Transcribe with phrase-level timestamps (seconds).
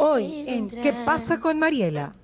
[0.00, 2.14] Hoy en ¿Qué pasa con Mariela?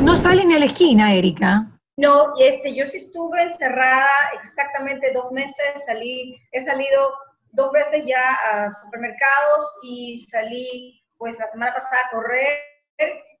[0.00, 1.68] No sale ni a la esquina, Erika.
[1.96, 7.10] No, este, yo sí estuve encerrada exactamente dos meses, salí, he salido
[7.52, 12.58] dos veces ya a supermercados y salí pues la semana pasada a correr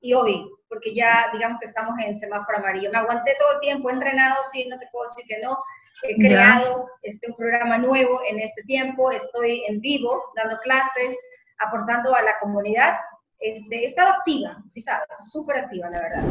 [0.00, 2.90] y hoy, porque ya digamos que estamos en semáforo amarillo.
[2.92, 5.58] Me aguanté todo el tiempo, he entrenado, sí, no te puedo decir que no.
[6.04, 11.16] He creado este, un programa nuevo en este tiempo, estoy en vivo dando clases,
[11.58, 12.94] aportando a la comunidad
[13.42, 16.24] este, activa, sí sabes, súper activa, la verdad.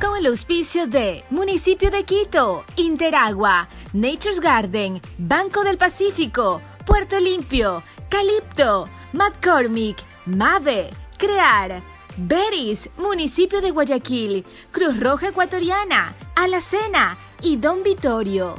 [0.00, 7.82] Con el auspicio de Municipio de Quito, Interagua, Nature's Garden, Banco del Pacífico, Puerto Limpio,
[8.08, 11.82] Calipto, McCormick, Mave, Crear,
[12.16, 18.54] Beris, Municipio de Guayaquil, Cruz Roja Ecuatoriana, Alacena y Don Vitorio.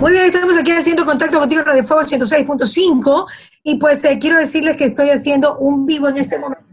[0.00, 3.26] Muy bien, estamos aquí haciendo contacto contigo en Radio Fuego 106.5
[3.64, 6.64] y pues eh, quiero decirles que estoy haciendo un vivo en este momento.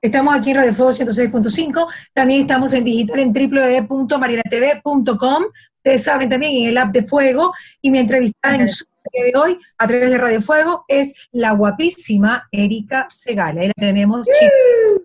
[0.00, 5.44] Estamos aquí en Radio Fuego 106.5, también estamos en digital en www.marilatv.com,
[5.76, 7.52] ustedes saben también en el app de Fuego,
[7.82, 12.48] y mi entrevistada en su de hoy a través de Radio Fuego es la guapísima
[12.52, 13.60] Erika Segala.
[13.60, 15.02] Ahí la tenemos, chicos.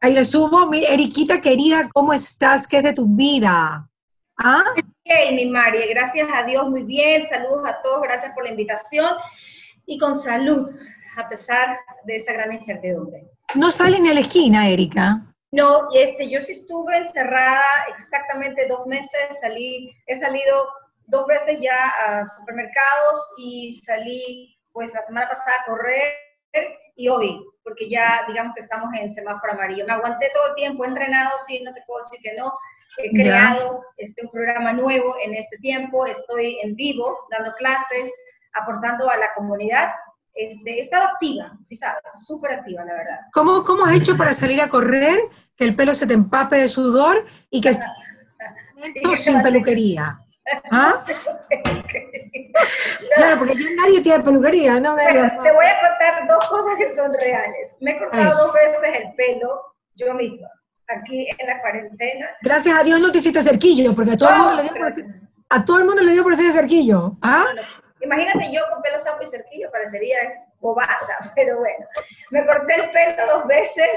[0.00, 0.72] Ahí la subo.
[0.72, 2.66] Eriquita querida, ¿cómo estás?
[2.66, 3.87] ¿Qué es de tu vida?
[4.38, 4.62] ¿Ah?
[5.04, 7.26] Hey, mi María, gracias a Dios, muy bien.
[7.26, 9.16] Saludos a todos, gracias por la invitación.
[9.86, 10.70] Y con salud,
[11.16, 13.26] a pesar de esta gran incertidumbre.
[13.56, 15.22] No sale ni a la esquina, Erika.
[15.50, 20.54] No, este, yo sí estuve encerrada exactamente dos meses, salí, he salido
[21.06, 26.12] dos veces ya a supermercados y salí pues la semana pasada a correr
[26.96, 29.86] y hoy, porque ya digamos que estamos en semáforo amarillo.
[29.86, 32.52] Me aguanté todo el tiempo, he entrenado, sí, no te puedo decir que no,
[32.96, 38.10] He creado este, un programa nuevo en este tiempo, estoy en vivo dando clases,
[38.54, 39.90] aportando a la comunidad.
[40.34, 43.18] Este, he estado activa, sí sabes, súper activa, la verdad.
[43.32, 45.18] ¿Cómo, ¿Cómo has hecho para salir a correr,
[45.56, 50.18] que el pelo se te empape de sudor y que estés sin peluquería?
[50.70, 51.04] ¿Ah?
[53.16, 54.96] claro, porque nadie tiene peluquería, ¿no?
[54.96, 57.76] te voy a contar dos cosas que son reales.
[57.80, 59.60] Me he cortado dos veces el pelo
[59.94, 60.48] yo misma
[60.88, 62.30] aquí en la cuarentena.
[62.40, 64.86] Gracias a Dios no te hiciste cerquillo, porque a todo, el, mundo le dio por
[64.86, 65.04] hacer,
[65.48, 67.16] a todo el mundo le dio por hacer cerquillo.
[67.22, 67.46] ¿Ah?
[68.00, 70.18] imagínate yo con pelo sapo y cerquillo, parecería
[70.60, 71.86] bobaza, pero bueno.
[72.30, 73.90] Me corté el pelo dos veces,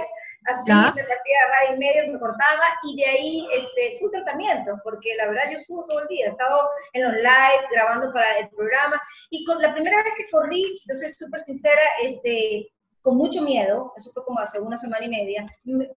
[0.45, 4.79] así, me partía de y medio, me cortaba, y de ahí este, fue un tratamiento,
[4.83, 8.49] porque la verdad yo subo todo el día, estaba en los live, grabando para el
[8.49, 12.71] programa, y con la primera vez que corrí, yo soy súper sincera, este,
[13.01, 15.45] con mucho miedo, eso fue como hace una semana y media,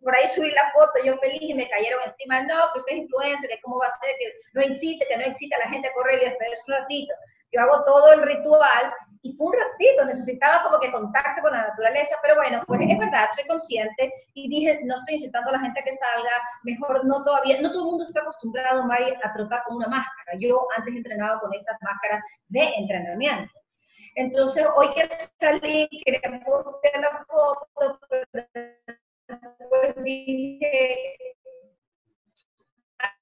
[0.01, 3.01] por ahí subí la foto, yo feliz y me cayeron encima, no, que usted es
[3.03, 5.87] influencer, que cómo va a ser, que no incite, que no excita a la gente
[5.87, 7.13] a correr, y espera un ratito.
[7.51, 11.67] Yo hago todo el ritual y fue un ratito, necesitaba como que contacto con la
[11.67, 15.59] naturaleza, pero bueno, pues es verdad, soy consciente y dije, no estoy incitando a la
[15.59, 16.31] gente a que salga,
[16.63, 20.37] mejor no todavía, no todo el mundo está acostumbrado, Mari, a trotar con una máscara.
[20.39, 23.62] Yo antes entrenaba con estas máscaras de entrenamiento.
[24.15, 25.07] Entonces, hoy que
[25.39, 27.99] salí, quería postear la foto,
[28.31, 28.47] pero
[29.27, 31.17] después dije,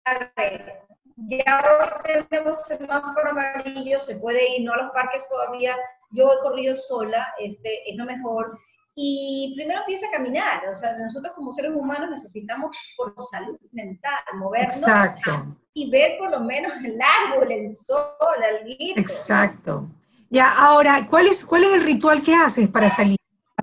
[0.06, 0.82] a ver,
[1.16, 1.64] ya
[2.06, 5.78] hoy tenemos semáforo amarillo, se puede ir, no a los parques todavía,
[6.12, 8.58] yo he corrido sola, este, es lo mejor,
[8.96, 14.20] y primero empieza a caminar, o sea, nosotros como seres humanos necesitamos por salud mental,
[14.34, 15.46] movernos Exacto.
[15.74, 18.06] y ver por lo menos el árbol, el sol,
[18.44, 19.00] el guito.
[19.00, 19.88] Exacto.
[20.32, 23.18] Ya, ahora, ¿cuál es, ¿cuál es el ritual que haces para salir?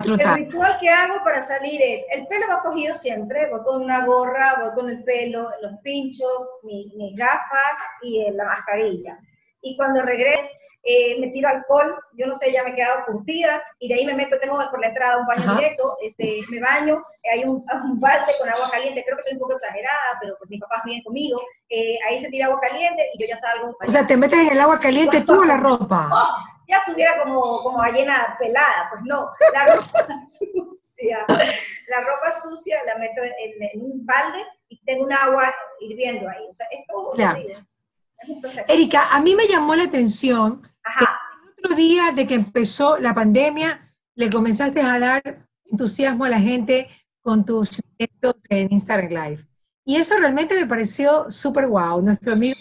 [0.05, 4.05] El ritual que hago para salir es, el pelo va cogido siempre, voy con una
[4.05, 9.17] gorra, voy con el pelo, los pinchos, mis gafas y la mascarilla.
[9.61, 10.49] Y cuando regreso,
[10.83, 14.05] eh, me tiro alcohol, yo no sé, ya me he quedado curtida, y de ahí
[14.05, 17.99] me meto, tengo por la entrada un baño directo, este, me baño, hay un, un,
[17.99, 21.03] balde con agua caliente, creo que soy un poco exagerada, pero pues mis papás vienen
[21.03, 23.75] conmigo, eh, ahí se tira agua caliente y yo ya salgo.
[23.85, 26.09] O sea, te metes en el agua caliente tú o la ropa.
[26.21, 26.37] Oh,
[26.67, 30.05] ya estuviera como, como ballena pelada, pues no, la ropa
[30.37, 36.45] sucia, la ropa sucia la meto en, un balde y tengo un agua hirviendo ahí,
[36.47, 37.63] o sea, esto proceso.
[38.67, 43.13] Erika, a mí me llamó la atención que el otro día de que empezó la
[43.13, 43.79] pandemia,
[44.15, 45.21] le comenzaste a dar
[45.65, 46.89] entusiasmo a la gente
[47.21, 49.45] con tus directos en Instagram Live.
[49.85, 52.01] Y eso realmente me pareció súper guau.
[52.01, 52.59] Nuestro amigo,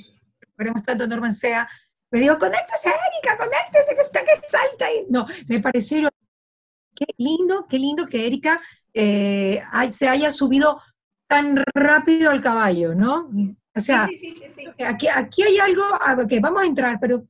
[0.57, 1.69] queremos tanto Norman Sea,
[2.11, 4.87] me dijo, conéctese, Erika, conéctese, que está que salta.
[4.87, 5.07] ahí.
[5.11, 6.09] no, me pareció,
[6.95, 8.61] qué lindo, qué lindo que Erika
[8.95, 10.81] eh, se haya subido
[11.29, 13.29] tan rápido al caballo, ¿no?
[13.79, 14.09] O sea,
[14.87, 15.83] aquí, aquí hay algo
[16.29, 17.23] que vamos a entrar, pero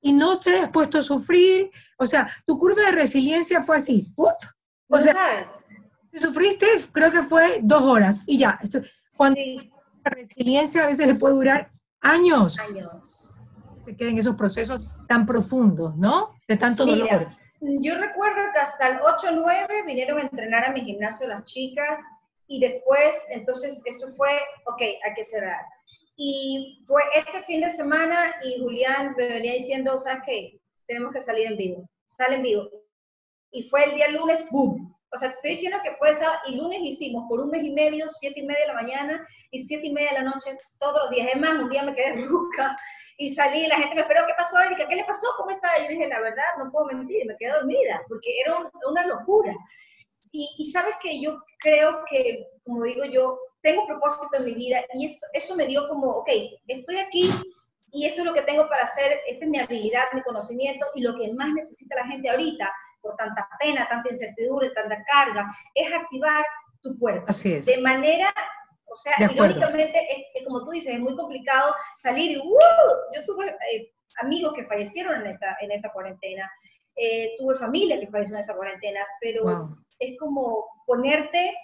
[0.00, 1.70] y no te has puesto a sufrir.
[1.98, 4.12] O sea, tu curva de resiliencia fue así.
[4.16, 5.46] O sea, sabes?
[6.12, 8.60] si sufriste, creo que fue dos horas y ya.
[9.16, 9.40] Cuando
[10.04, 11.70] la resiliencia a veces le puede durar
[12.00, 12.58] años.
[12.58, 13.30] Años.
[13.82, 16.34] Se queden esos procesos tan profundos, ¿no?
[16.46, 17.28] De tanto dolor.
[17.60, 21.44] Yo recuerdo que hasta el 8 o 9 vinieron a entrenar a mi gimnasio las
[21.46, 21.98] chicas
[22.46, 24.30] y después, entonces, eso fue,
[24.66, 25.64] ok, hay que cerrar.
[26.16, 30.60] Y fue ese fin de semana y Julián me venía diciendo, ¿sabes qué?
[30.86, 31.88] Tenemos que salir en vivo.
[32.06, 32.70] Sale en vivo.
[33.50, 34.94] Y fue el día lunes, ¡boom!
[35.12, 37.64] O sea, te estoy diciendo que fue el sábado y lunes hicimos por un mes
[37.64, 40.58] y medio, siete y media de la mañana y siete y media de la noche
[40.78, 41.28] todos los días.
[41.32, 42.76] Es más, un día me quedé ruca
[43.16, 44.88] y salí la gente me esperó, ¿qué pasó, Erika?
[44.88, 45.28] ¿Qué le pasó?
[45.36, 45.68] ¿Cómo está?
[45.82, 48.58] Yo dije, la verdad, no puedo mentir, me quedé dormida porque era
[48.88, 49.54] una locura.
[50.36, 54.80] Y, y, sabes que yo creo que, como digo yo, tengo propósito en mi vida
[54.94, 56.28] y eso, eso me dio como, ok,
[56.66, 57.30] estoy aquí
[57.92, 61.02] y esto es lo que tengo para hacer, esta es mi habilidad, mi conocimiento y
[61.02, 62.68] lo que más necesita la gente ahorita,
[63.00, 66.44] por tanta pena, tanta incertidumbre, tanta carga, es activar
[66.82, 67.26] tu cuerpo.
[67.28, 67.66] Así es.
[67.66, 68.34] De manera,
[68.86, 70.00] o sea, irónicamente,
[70.34, 72.58] es, como tú dices, es muy complicado salir y, ¡uh!
[73.14, 76.50] Yo tuve eh, amigos que fallecieron en esta, en esta cuarentena,
[76.96, 79.68] eh, tuve familia que falleció en esta cuarentena, pero
[79.98, 81.54] es como ponerte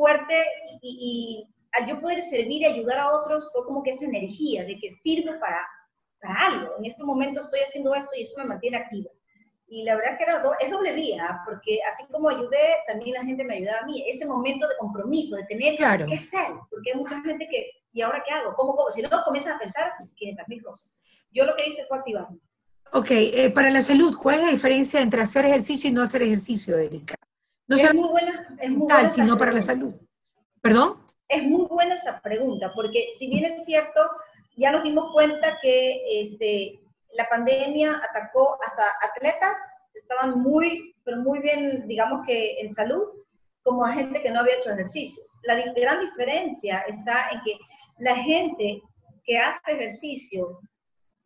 [0.00, 0.46] fuerte
[0.82, 4.76] y, al yo poder servir y ayudar a otros fue como que esa energía de
[4.78, 5.64] que sirve para,
[6.20, 6.78] para algo.
[6.78, 9.10] En este momento estoy haciendo esto y eso me mantiene activa.
[9.68, 13.44] Y la verdad que era es doble vía, porque así como ayudé, también la gente
[13.44, 14.04] me ayudaba a mí.
[14.08, 18.24] Ese momento de compromiso, de tener que ser, porque hay mucha gente que, ¿y ahora
[18.26, 18.52] qué hago?
[18.56, 18.90] ¿Cómo, cómo?
[18.90, 21.00] Si no, comienzas a pensar 500 mil cosas.
[21.30, 22.38] Yo lo que hice fue activarme.
[22.92, 26.22] Ok, eh, para la salud, ¿cuál es la diferencia entre hacer ejercicio y no hacer
[26.22, 27.14] ejercicio, Erika?
[27.70, 29.94] No es muy buena, es muy buena sino para la salud.
[30.60, 30.96] ¿Perdón?
[31.28, 34.00] Es muy buena esa pregunta, porque si bien es cierto,
[34.56, 36.80] ya nos dimos cuenta que este,
[37.12, 39.56] la pandemia atacó hasta atletas,
[39.94, 43.04] estaban muy, pero muy bien, digamos que en salud,
[43.62, 45.38] como a gente que no había hecho ejercicios.
[45.44, 47.56] La gran diferencia está en que
[47.98, 48.82] la gente
[49.22, 50.58] que hace ejercicio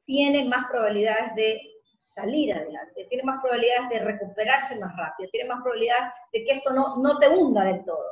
[0.05, 1.58] tiene más probabilidades de
[2.05, 6.73] salir adelante, tiene más probabilidades de recuperarse más rápido, tiene más probabilidades de que esto
[6.73, 8.05] no, no te hunda del todo.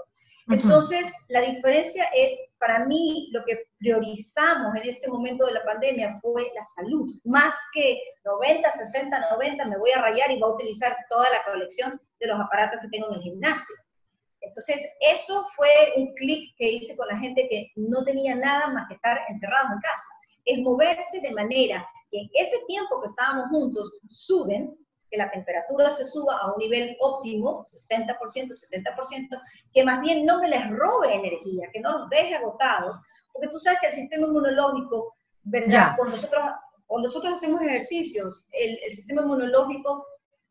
[0.49, 6.19] Entonces, la diferencia es, para mí, lo que priorizamos en este momento de la pandemia
[6.21, 10.55] fue la salud, más que 90, 60, 90, me voy a rayar y voy a
[10.55, 13.75] utilizar toda la colección de los aparatos que tengo en el gimnasio.
[14.41, 18.89] Entonces, eso fue un clic que hice con la gente que no tenía nada más
[18.89, 20.09] que estar encerrados en casa.
[20.45, 24.77] Es moverse de manera en ese tiempo que estábamos juntos suben,
[25.11, 29.43] que la temperatura se suba a un nivel óptimo, 60%, 70%,
[29.73, 33.59] que más bien no me les robe energía, que no nos deje agotados, porque tú
[33.59, 35.95] sabes que el sistema inmunológico, ¿verdad?
[35.97, 36.43] Cuando nosotros,
[36.87, 40.07] cuando nosotros hacemos ejercicios, el, el, sistema inmunológico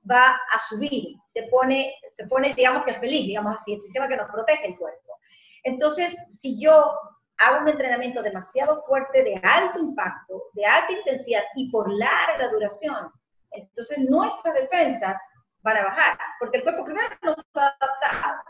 [0.10, 4.18] va a subir, se pone, se pone, digamos que feliz, digamos así, el sistema que
[4.18, 5.18] nos protege el cuerpo.
[5.64, 6.94] Entonces, si yo
[7.42, 13.12] hago un entrenamiento demasiado fuerte, de alto impacto, de alta intensidad y por larga duración,
[13.52, 15.20] entonces nuestras defensas
[15.62, 18.42] van a bajar, porque el cuerpo primero nos ha adaptado.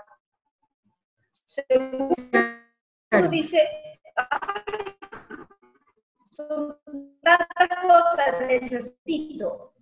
[1.31, 2.15] Segundo,
[3.29, 3.59] dice,
[6.29, 6.77] son
[7.21, 9.73] tantas cosas, necesito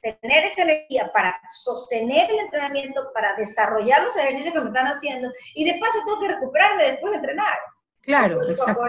[0.00, 5.32] tener esa energía para sostener el entrenamiento, para desarrollar los ejercicios que me están haciendo,
[5.54, 7.58] y de paso tengo que recuperarme después de entrenar.
[8.06, 8.82] Claro, exacto.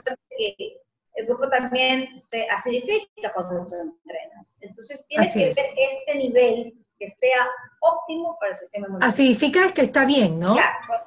[1.15, 4.57] el cuerpo también se acidifica cuando tú entrenas.
[4.61, 7.47] Entonces tienes que ver este nivel que sea
[7.79, 9.13] óptimo para el sistema inmunológico.
[9.13, 10.55] Acidifica es que está bien, ¿no?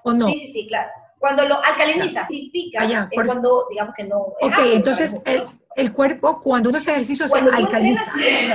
[0.02, 0.26] ¿O no?
[0.26, 0.90] Sí, sí, sí, claro.
[1.18, 4.18] Cuando lo alcaliniza, acidifica, ah, es cuando, digamos que no...
[4.18, 5.44] Ok, entonces el,
[5.76, 8.12] el, cuerpo, cuando uno hace ejercicio, se alcaliniza.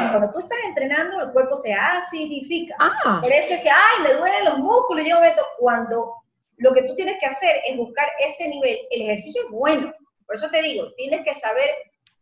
[0.09, 2.75] cuando tú estás entrenando, el cuerpo se acidifica.
[2.79, 3.19] Ah.
[3.21, 6.24] Por eso es que, ay, me duelen los músculos, y un momento, cuando
[6.57, 8.79] lo que tú tienes que hacer es buscar ese nivel.
[8.91, 9.93] El ejercicio es bueno,
[10.25, 11.69] por eso te digo, tienes que saber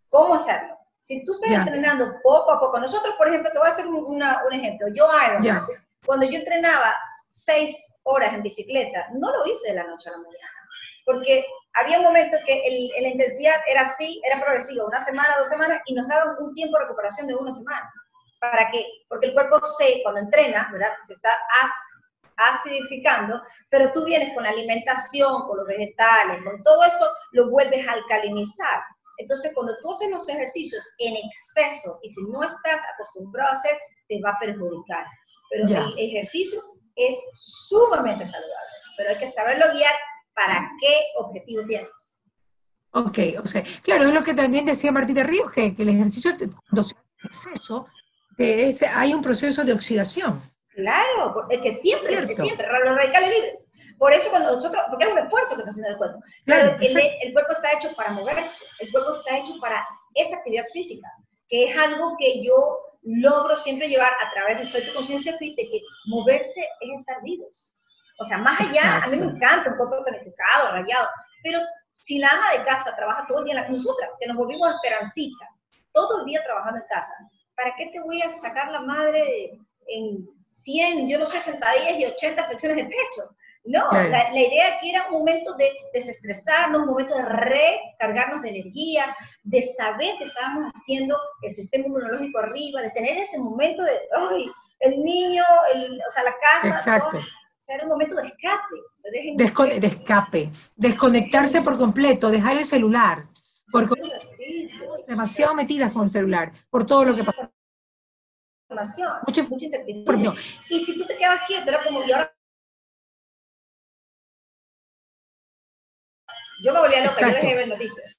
[0.09, 0.77] cómo hacerlo.
[0.99, 4.23] Si tú estás entrenando poco a poco, nosotros, por ejemplo, te voy a hacer un,
[4.53, 4.87] ejemplo.
[4.93, 5.67] Yo, Iron,
[6.05, 6.95] cuando yo entrenaba
[7.27, 10.53] seis horas en bicicleta, no lo hice de la noche a la mañana,
[11.05, 15.81] porque había un momento que la intensidad era así, era progresiva, una semana, dos semanas,
[15.87, 17.91] y nos daban un tiempo de recuperación de una semana.
[18.39, 18.85] ¿Para qué?
[19.09, 20.91] Porque el cuerpo se, cuando entrena, ¿verdad?
[21.05, 21.37] Se está
[22.37, 27.87] acidificando, pero tú vienes con la alimentación, con los vegetales, con todo esto, lo vuelves
[27.87, 28.81] a alcalinizar.
[29.17, 33.77] Entonces, cuando tú haces los ejercicios en exceso y si no estás acostumbrado a hacer,
[34.07, 35.05] te va a perjudicar.
[35.49, 36.61] Pero el ejercicio
[36.95, 39.93] es sumamente saludable, pero hay que saberlo guiar
[40.35, 42.21] para qué objetivo tienes.
[42.91, 46.31] Ok, o sea, claro, es lo que también decía Martín de Ríos, que, el ejercicio,
[46.69, 46.87] cuando
[47.23, 47.87] exceso,
[48.37, 50.41] de ese, hay un proceso de oxidación.
[50.75, 53.65] Claro, es que siempre, es que siempre, los radicales libres.
[53.97, 56.19] Por eso cuando nosotros, porque es un esfuerzo que está haciendo el cuerpo.
[56.45, 60.65] Claro, el, el, cuerpo está hecho para moverse, el cuerpo está hecho para esa actividad
[60.73, 61.07] física,
[61.47, 65.55] que es algo que yo logro siempre llevar a través de Soy tu conciencia fit,
[65.55, 67.75] de que moverse es estar vivos.
[68.19, 71.09] O sea, más allá, a mí me encanta un cuerpo tonificado, rayado,
[71.43, 71.59] pero
[71.95, 75.49] si la ama de casa trabaja todo el día, nosotras, que nos volvimos esperancita,
[75.91, 77.13] todo el día trabajando en casa,
[77.55, 82.05] ¿para qué te voy a sacar la madre en 100, yo no sé, sentadillas y
[82.05, 83.35] 80 flexiones de pecho?
[83.65, 89.15] No, la, idea aquí era un momento de desestresarnos, un momento de recargarnos de energía,
[89.43, 94.51] de saber que estábamos haciendo el sistema inmunológico arriba, de tener ese momento de, ay,
[94.81, 96.67] el niño, o sea, la casa.
[96.67, 97.17] Exacto.
[97.17, 99.79] o sea, era un momento de escape.
[99.79, 103.23] de, escape, desconectarse por completo, dejar el celular.
[103.71, 103.95] Porque
[105.07, 107.49] demasiado metidas con el celular, por todo lo que pasa.
[108.69, 110.33] Mucha, mucha incertidumbre.
[110.69, 112.33] Y si tú te quedas quieto, era como, y ahora
[116.63, 118.17] Yo me volví a loca, yo dejé de ver noticias.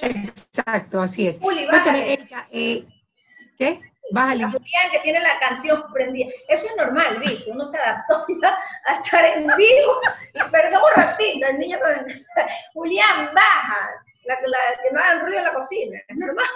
[0.00, 1.40] Exacto, así es.
[1.40, 2.84] Juli, Erika, eh,
[3.58, 3.80] ¿Qué?
[4.12, 4.44] Bájale.
[4.44, 6.30] Julián que tiene la canción prendida.
[6.48, 7.50] Eso es normal, ¿viste?
[7.50, 10.00] Uno se adaptó ya a estar en vivo.
[10.34, 12.06] Y perdón un ratito, el niño con...
[12.74, 13.90] Julián, baja.
[14.24, 16.00] La, que no hagan ruido en la cocina.
[16.06, 16.46] Es normal.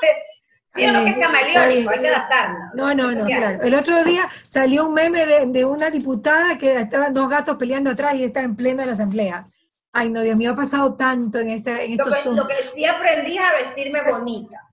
[0.77, 2.75] Sí, que es camaleónico, hay que adaptarnos.
[2.75, 3.63] No, no, no, claro.
[3.63, 7.91] El otro día salió un meme de, de, una diputada que estaban dos gatos peleando
[7.91, 9.47] atrás y está en pleno de la asamblea.
[9.93, 12.27] Ay, no, Dios mío, ha pasado tanto en, este, en estos...
[12.27, 14.66] Lo que, lo que sí aprendí a vestirme bonita.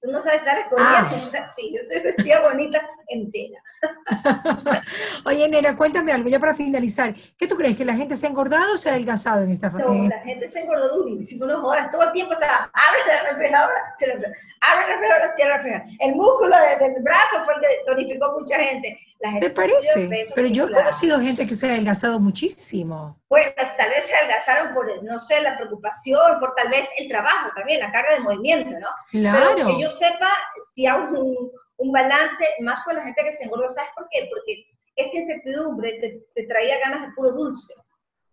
[0.00, 1.08] Tú no sabes estar escondida.
[1.10, 1.50] Ah.
[1.50, 3.60] Sí, yo estoy vestida bonita entera.
[5.24, 7.12] Oye, Nera, cuéntame algo, ya para finalizar.
[7.36, 7.76] ¿Qué tú crees?
[7.76, 10.02] ¿Que la gente se ha engordado o se ha adelgazado en esta familia?
[10.02, 11.90] No, la gente se engordó durísimo, no jodas.
[11.90, 14.28] Todo el tiempo está, abre la refrigeradora, cierra la
[14.60, 15.96] abre la refrigeradora, cierra la refrigeradora.
[15.98, 19.00] El músculo del brazo fue el que tonificó mucha gente.
[19.20, 20.08] La gente ¿Te parece?
[20.34, 23.20] Pero yo he conocido gente que se ha adelgazado muchísimo.
[23.28, 27.50] Bueno, tal vez se adelgazaron por, no sé, la preocupación, por tal vez el trabajo
[27.56, 28.88] también, la carga de movimiento, ¿no?
[29.10, 29.54] Claro.
[29.56, 30.30] Pero que yo sepa,
[30.72, 34.28] si hay un, un balance más con la gente que se engordó, ¿sabes por qué?
[34.30, 37.74] Porque esta incertidumbre te, traía ganas de puro dulce,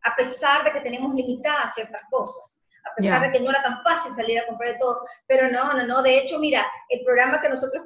[0.03, 3.81] a pesar de que tenemos limitadas ciertas cosas a pesar de que no era tan
[3.81, 7.41] fácil salir a comprar de todo, pero no, no, no, de hecho, mira, el programa
[7.41, 7.83] que nosotros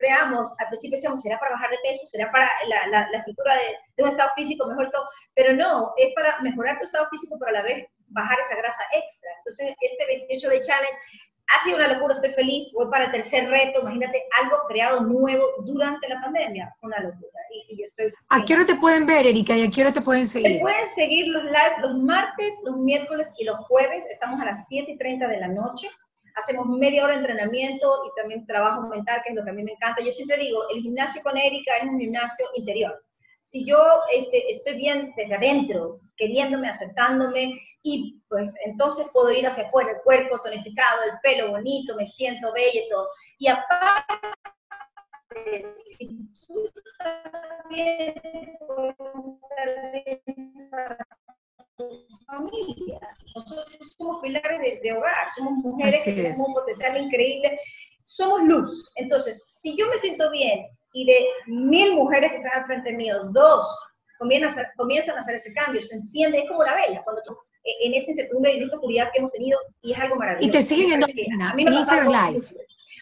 [0.00, 3.76] creamos, al principio decíamos, será para bajar de peso, será para la, la, estructura de,
[3.96, 5.04] de, un estado físico mejor todo,
[5.34, 8.82] pero no, es para mejorar tu estado físico, pero a la vez bajar esa grasa
[8.92, 9.30] extra.
[9.38, 10.98] Entonces, este 28 de challenge
[11.50, 15.44] ha sido una locura, estoy feliz, voy para el tercer reto, imagínate algo creado nuevo
[15.64, 17.40] durante la pandemia, una locura.
[17.68, 19.56] Y, estoy ¿A qué hora te pueden ver, Erika?
[19.56, 20.52] ¿Y a qué hora te pueden seguir?
[20.52, 24.68] Te pueden seguir los live los martes, los miércoles y los jueves, estamos a las
[24.68, 25.88] 7 y 30 de la noche
[26.40, 29.62] hacemos media hora de entrenamiento y también trabajo mental, que es lo que a mí
[29.62, 30.02] me encanta.
[30.02, 33.02] Yo siempre digo, el gimnasio con Erika es un gimnasio interior.
[33.40, 33.78] Si yo
[34.12, 40.02] este, estoy bien desde adentro, queriéndome, aceptándome, y pues entonces puedo ir hacia afuera, el
[40.02, 43.08] cuerpo tonificado, el pelo bonito, me siento bella y todo.
[43.38, 44.14] Y aparte,
[45.76, 46.08] si
[46.46, 48.94] tú estás bien, puedes
[49.42, 50.20] estar bien
[52.26, 53.00] familia.
[53.40, 57.58] Nosotros somos pilares de, hogar, somos mujeres que tenemos un potencial increíble,
[58.04, 58.90] somos luz.
[58.96, 63.22] Entonces, si yo me siento bien y de mil mujeres que están al frente mío,
[63.32, 63.66] dos
[64.18, 67.32] comienzan a, comienzan a hacer ese cambio, se enciende, es como la vela, cuando tú,
[67.64, 70.48] eh, en esta incertidumbre y en esta oscuridad que hemos tenido, y es algo maravilloso.
[70.48, 72.46] Y te siguen en, en Instagram Live.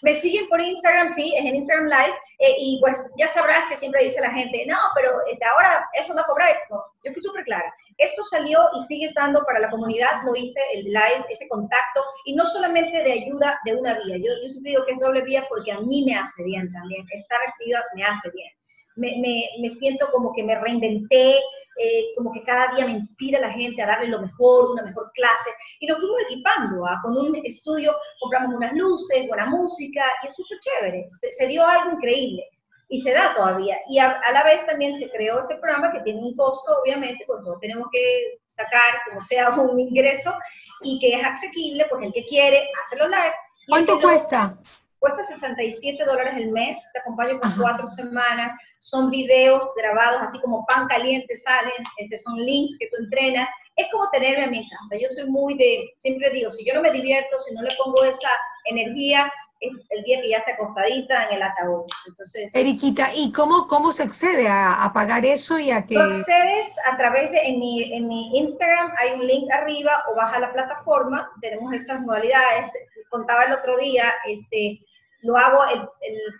[0.02, 3.76] Me siguen por Instagram, sí, es en Instagram Live, eh, y pues ya sabrás que
[3.76, 6.46] siempre dice la gente, no, pero este, ahora eso no cobra.
[6.70, 7.74] No, yo fui súper clara.
[7.98, 12.34] Esto salió y sigue estando para la comunidad, lo hice, el live, ese contacto, y
[12.34, 14.16] no solamente de ayuda de una vía.
[14.16, 17.04] Yo, yo siempre digo que es doble vía porque a mí me hace bien también.
[17.12, 18.50] Estar activa me hace bien
[18.98, 21.36] me, siento como que me reinventé,
[21.80, 25.10] eh, como que cada día me inspira la gente a darle lo mejor, una mejor
[25.14, 25.50] clase.
[25.80, 26.98] Y nos fuimos equipando, ¿ah?
[27.02, 31.08] con un estudio compramos unas luces, buena música, y es súper chévere.
[31.10, 32.44] Se, dio algo increíble
[32.88, 33.76] y se da todavía.
[33.88, 37.42] Y a, la vez también se creó este programa que tiene un costo, obviamente, pues
[37.44, 40.34] todos tenemos que sacar como sea un ingreso
[40.82, 43.34] y que es asequible, pues el que quiere, hace los live.
[43.68, 44.56] ¿Cuánto cuesta?
[44.98, 50.66] Cuesta 67 dólares el mes, te acompaño por cuatro semanas, son videos grabados así como
[50.66, 55.00] pan caliente salen, este, son links que tú entrenas, es como tenerme a mi casa.
[55.00, 58.02] Yo soy muy de, siempre digo, si yo no me divierto, si no le pongo
[58.02, 58.28] esa
[58.64, 61.84] energía, el día que ya está acostadita en el ataúd.
[62.06, 65.98] Entonces, Eriquita, ¿y cómo, cómo se accede a, pagar eso y a que...?
[65.98, 70.40] accedes a través de, en mi, en mi Instagram hay un link arriba o baja
[70.40, 72.70] la plataforma, tenemos esas modalidades,
[73.10, 74.80] contaba el otro día, este,
[75.22, 75.88] lo hago el,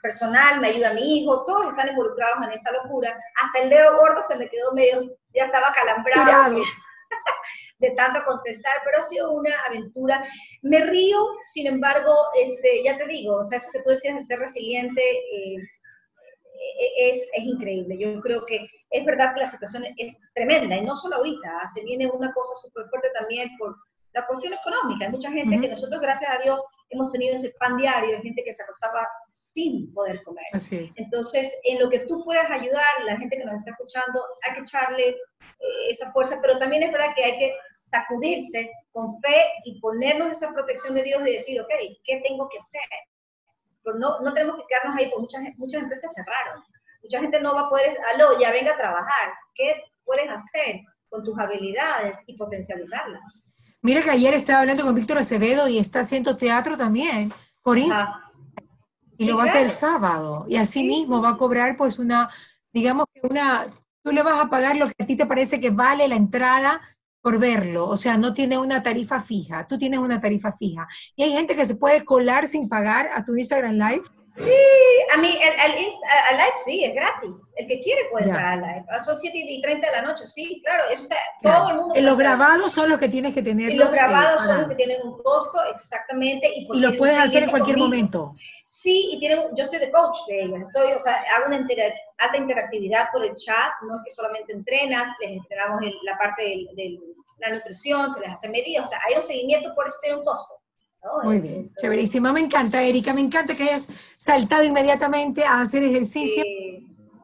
[0.02, 3.18] personal, me ayuda mi hijo, todos están involucrados en esta locura.
[3.42, 6.60] Hasta el dedo gordo se me quedó medio, ya estaba calambrado
[7.78, 10.24] de tanto contestar, pero ha sido una aventura.
[10.62, 14.20] Me río, sin embargo, este, ya te digo, o sea, eso que tú decías de
[14.20, 15.56] ser resiliente eh,
[16.80, 17.96] e, es, es, increíble.
[17.98, 21.82] Yo creo que es verdad que la situación es tremenda, y no solo ahorita, se
[21.84, 23.76] viene una cosa súper fuerte también por
[24.12, 25.06] la cuestión económica.
[25.06, 28.42] Hay mucha gente que nosotros, gracias a Dios, hemos tenido ese pan diario de gente
[28.42, 30.46] que se acostaba sin poder comer.
[30.96, 34.60] Entonces, en lo que tú puedas ayudar, la gente que nos está escuchando, hay que
[34.60, 39.80] echarle eh, esa fuerza, pero también es verdad que hay que sacudirse con fe y
[39.80, 41.70] ponernos esa protección de Dios y decir, ok,
[42.04, 42.80] ¿qué tengo que hacer?
[43.82, 46.62] Pero no, no tenemos que quedarnos ahí, porque muchas, muchas empresas cerraron.
[47.02, 49.32] Mucha gente no va a poder, aló, ya venga a trabajar.
[49.54, 50.80] ¿Qué puedes hacer
[51.10, 53.54] con tus habilidades y potencializarlas?
[53.82, 57.32] Mira que ayer estaba hablando con Víctor Acevedo y está haciendo teatro también
[57.62, 58.20] por Instagram.
[59.18, 60.46] y lo va a hacer el sábado.
[60.48, 62.28] Y así mismo va a cobrar pues una,
[62.72, 63.66] digamos que una,
[64.02, 66.80] tú le vas a pagar lo que a ti te parece que vale la entrada
[67.20, 70.86] por verlo, o sea, no tiene una tarifa fija, tú tienes una tarifa fija.
[71.16, 74.02] Y hay gente que se puede colar sin pagar a tu Instagram Live
[74.38, 74.54] Sí,
[75.12, 77.52] a mí el, el, live sí, es gratis.
[77.56, 78.84] El que quiere puede entrar al live.
[79.04, 80.84] Son 7 y 30 de la noche, sí, claro.
[80.90, 81.94] Eso está, todo el mundo.
[82.00, 83.74] los grabados son los que tienes que tener.
[83.74, 86.48] los grabados son los que tienen un costo, exactamente.
[86.54, 88.32] Y, y los puedes hacer en cualquier momento.
[88.62, 90.60] Sí, y tienen, yo estoy de coach de ellos.
[90.60, 93.72] Estoy, o sea, hago una alta interactividad por el chat.
[93.82, 97.00] No es que solamente entrenas, les entrenamos en la parte de
[97.40, 98.84] la nutrición, se les hace medidas.
[98.84, 100.57] O sea, hay un seguimiento, por eso tiene un costo.
[101.22, 102.32] Muy bien, chéverísimo.
[102.32, 103.14] Me encanta, Erika.
[103.14, 106.42] Me encanta que hayas saltado inmediatamente a hacer ejercicio.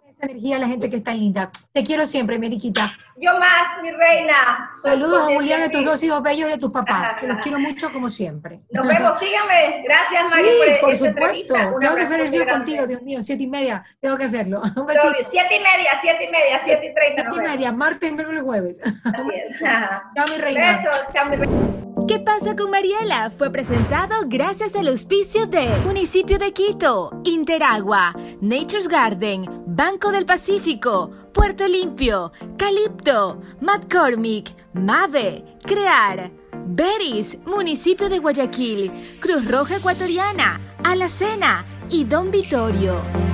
[0.09, 1.51] Esa energía a la gente que está linda.
[1.73, 2.97] Te quiero siempre, mi Eriquita.
[3.17, 4.71] Yo más, mi reina.
[4.81, 7.59] Saludos a Julián, a tus dos hijos bellos y a tus papás, que los quiero
[7.59, 8.61] mucho como siempre.
[8.71, 9.83] Nos vemos, síganme.
[9.85, 10.51] Gracias, María.
[10.51, 11.55] Sí, por, supuesto.
[11.81, 13.85] Tengo que hacer ejercicio contigo, Dios mío, siete y media.
[14.01, 14.63] Tengo que hacerlo.
[15.23, 17.23] siete y media, siete y media, siete y treinta.
[17.23, 18.81] Siete y media, martes, miércoles, jueves.
[19.05, 19.59] Así es.
[19.61, 20.83] Chao, mi reina.
[20.83, 21.84] Besos, chao, mi reina.
[22.07, 23.31] ¿Qué pasa con Mariela?
[23.31, 31.11] Fue presentado gracias al auspicio de Municipio de Quito, Interagua, Nature's Garden, Banco del Pacífico,
[31.33, 36.31] Puerto Limpio, Calipto, McCormick, Mave, Crear,
[36.67, 38.91] Beris, Municipio de Guayaquil,
[39.21, 43.34] Cruz Roja Ecuatoriana, Alacena y Don Vitorio.